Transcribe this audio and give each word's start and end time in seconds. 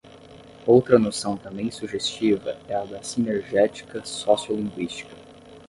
Outra 0.65 0.97
noção 0.97 1.37
também 1.37 1.69
sugestiva 1.69 2.57
é 2.67 2.73
a 2.73 2.85
da 2.85 3.03
sinergética 3.03 4.03
sociolinguística. 4.03 5.15